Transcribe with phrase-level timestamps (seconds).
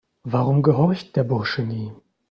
[0.23, 1.93] Warum gehorcht der Bursche nie?